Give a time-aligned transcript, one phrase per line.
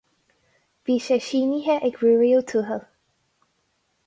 [0.89, 2.85] Bhí sé sínithe ag Ruaidhrí Ó Tuathail.